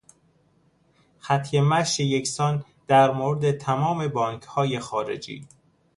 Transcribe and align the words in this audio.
خط 1.19 1.53
مشی 1.55 2.03
یکسان 2.03 2.65
در 2.87 3.11
مورد 3.11 3.51
تمام 3.51 4.07
بانکهای 4.07 4.79
خارجی 4.79 5.47